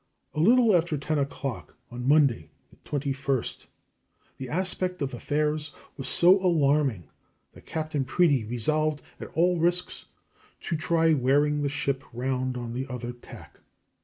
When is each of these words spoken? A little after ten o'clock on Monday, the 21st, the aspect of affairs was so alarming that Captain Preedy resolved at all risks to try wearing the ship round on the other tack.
A 0.33 0.39
little 0.39 0.75
after 0.75 0.97
ten 0.97 1.19
o'clock 1.19 1.77
on 1.91 2.07
Monday, 2.07 2.49
the 2.71 2.77
21st, 2.89 3.67
the 4.39 4.49
aspect 4.49 4.99
of 4.99 5.13
affairs 5.13 5.73
was 5.95 6.07
so 6.07 6.43
alarming 6.43 7.07
that 7.53 7.67
Captain 7.67 8.03
Preedy 8.03 8.43
resolved 8.43 9.03
at 9.19 9.29
all 9.35 9.59
risks 9.59 10.05
to 10.61 10.75
try 10.75 11.13
wearing 11.13 11.61
the 11.61 11.69
ship 11.69 12.03
round 12.13 12.57
on 12.57 12.73
the 12.73 12.87
other 12.89 13.11
tack. 13.13 13.59